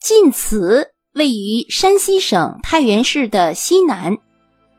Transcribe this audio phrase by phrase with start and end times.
[0.00, 4.16] 晋祠位于山西省太原市的西南，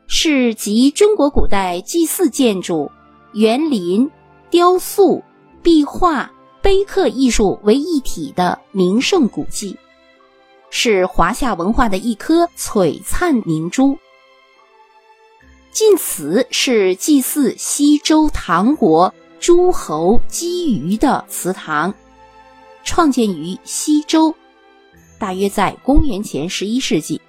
[0.08, 2.90] 是集中国古代祭祀建筑、
[3.32, 4.10] 园林、
[4.50, 5.22] 雕塑、
[5.62, 6.28] 壁画、
[6.60, 9.76] 碑刻艺术为一体的名胜古迹，
[10.70, 13.96] 是华夏文化的一颗璀璨明珠。
[15.70, 21.94] 晋祠是祭祀西周唐国诸侯姬余的祠堂，
[22.82, 24.34] 创建于西周。
[25.22, 27.20] 大约在公元前十一世纪，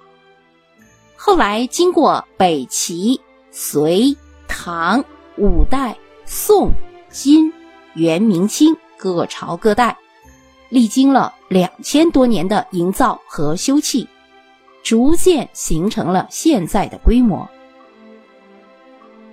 [1.14, 3.20] 后来经过北齐、
[3.52, 4.16] 隋、
[4.48, 5.04] 唐、
[5.38, 6.72] 五代、宋、
[7.08, 7.52] 金、
[7.94, 9.96] 元、明清各朝各代，
[10.70, 14.04] 历经了两千多年的营造和修葺，
[14.82, 17.48] 逐渐形成了现在的规模。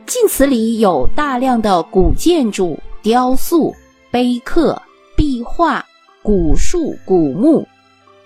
[0.06, 3.76] 晋祠里有大量的古建筑、雕塑、
[4.12, 4.80] 碑刻、
[5.18, 5.84] 壁画、
[6.22, 7.68] 古树、古木。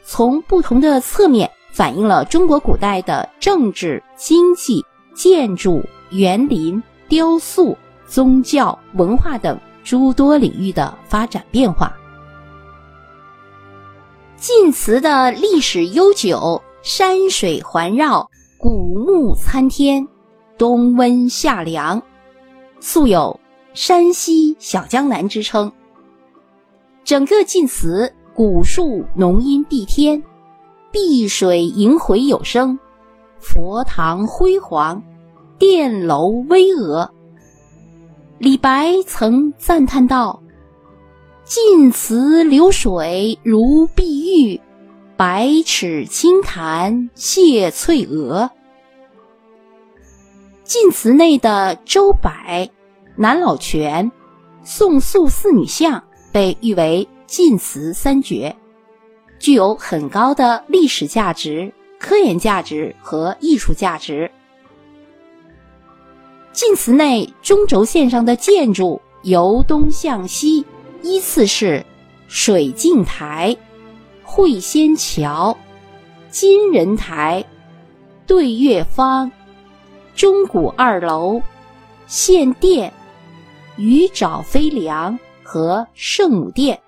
[0.07, 7.75] 从不同的侧面反映了中国古代的政治、经济、建筑、园林、雕塑、
[8.05, 11.91] 宗教、文化等诸多领域的发展变化。
[14.37, 20.07] 晋祠的历史悠久，山水环绕，古木参天，
[20.55, 22.01] 冬温夏凉，
[22.79, 23.39] 素有
[23.73, 25.71] “山西小江南”之称。
[27.03, 28.13] 整个晋祠。
[28.35, 30.21] 古树浓荫蔽天，
[30.91, 32.77] 碧水萦回有声，
[33.39, 35.01] 佛堂辉煌，
[35.57, 37.07] 殿楼巍峨。
[38.37, 40.43] 李白曾赞叹道
[41.45, 44.59] ：“晋祠流水如碧玉，
[45.15, 48.51] 百尺青潭泻翠娥。”
[50.65, 52.29] 晋祠内的周柏、
[53.15, 54.11] 南老泉、
[54.61, 57.07] 宋塑四女像被誉为。
[57.35, 58.55] 晋祠三绝，
[59.39, 61.69] 具有很高的历史价值、
[61.99, 64.31] 科研价值和艺术价值。
[66.53, 70.65] 晋祠内中轴线上的建筑由东向西
[71.03, 71.85] 依次是
[72.29, 73.53] 水镜台、
[74.23, 75.57] 会仙桥、
[76.29, 77.43] 金人台、
[78.25, 79.29] 对月坊、
[80.15, 81.41] 钟鼓二楼、
[82.07, 82.93] 献殿、
[83.75, 86.79] 鱼沼飞梁和圣母殿。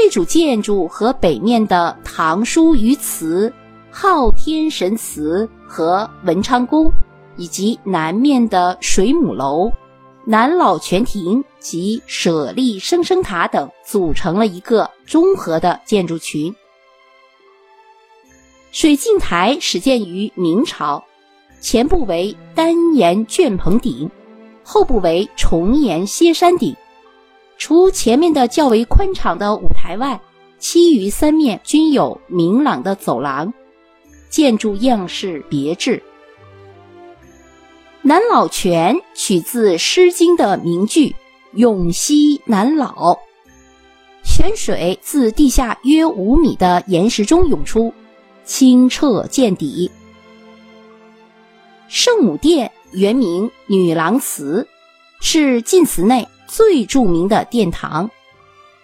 [0.00, 3.52] 这组建筑和北面的唐书虞祠、
[3.90, 6.88] 昊天神祠和文昌宫，
[7.36, 9.68] 以及南面的水母楼、
[10.24, 16.54] 南老泉亭及舍利生生塔等，组成了一个综合的建筑群。
[18.70, 21.02] 水镜台始建于明朝，
[21.60, 24.08] 前部为单檐卷棚顶，
[24.62, 26.72] 后部为重檐歇山顶。
[27.58, 30.18] 除前面的较为宽敞的舞台外，
[30.58, 33.52] 其余三面均有明朗的走廊，
[34.30, 36.02] 建筑样式别致。
[38.00, 41.14] 南老泉取自《诗经》的名句
[41.52, 43.18] “永溪南老”，
[44.24, 47.92] 泉水自地下约五米的岩石中涌出，
[48.44, 49.90] 清澈见底。
[51.88, 54.66] 圣母殿原名女郎祠，
[55.20, 56.26] 是晋祠内。
[56.48, 58.10] 最著名的殿堂，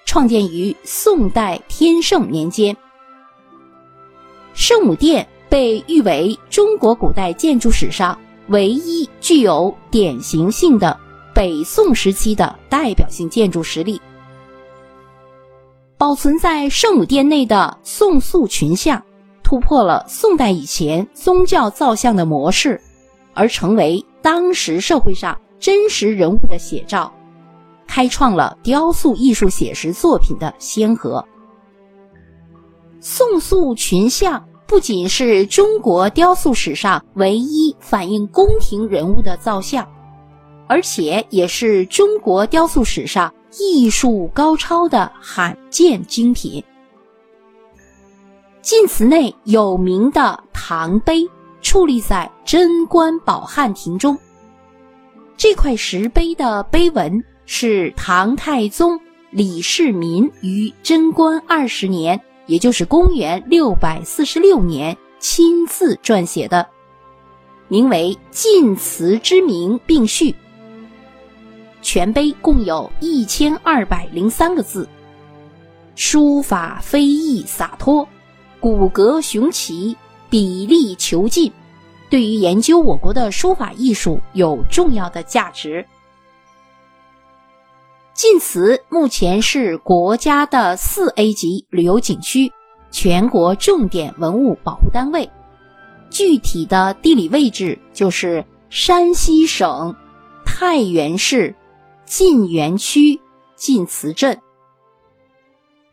[0.05, 2.77] 创建于宋代天圣年间。
[4.53, 8.17] 圣母殿被誉为中国古代建筑史上
[8.49, 10.97] 唯一具有典型性的
[11.35, 14.01] 北宋时期的代表性建筑实例。
[15.97, 19.03] 保存在圣母殿内的宋塑群像，
[19.43, 22.81] 突破了宋代以前宗教造像的模式，
[23.33, 27.11] 而成为当时社会上真实人物的写照。
[27.95, 31.25] 开创了雕塑艺术写实作品的先河。
[32.99, 39.87] 宋塑群像不仅是中国雕塑史上唯一反映宫廷人物的造像，
[40.67, 46.65] 而且也是中国雕塑史上艺术高超的罕见精品。
[48.61, 51.25] 晋祠内有名的唐碑
[51.63, 54.19] 矗立在贞观宝汉亭中，
[55.37, 57.23] 这块石碑的碑文。
[57.47, 59.01] 是唐太宗
[59.31, 66.67] 李世民于贞观二十年，也就是公元六百四十六年亲自撰写的，
[67.69, 70.31] 名为《晋祠之名并序》。
[71.83, 74.89] 全碑共有一千二百零三个字，
[75.97, 78.09] 书法飞逸洒脱，
[78.59, 79.95] 骨骼雄奇，
[80.31, 81.53] 笔力遒劲，
[82.09, 85.85] 对于研究我国的书法艺术有重要的价值。
[88.15, 92.51] 晋祠目前是国家的四 A 级旅游景区，
[92.93, 95.29] 全国重点文物保护单位，
[96.11, 99.93] 具体的地理位置就是山西省
[100.47, 101.53] 太原市
[102.05, 103.21] 晋源区
[103.57, 104.41] 晋祠镇。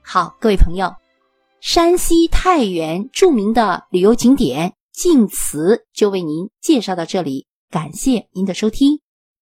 [0.04, 0.94] 好，各位朋友，
[1.60, 9.00] 山西太原著名的旅游景点晋祠就为您介绍到这里，感谢您的收听。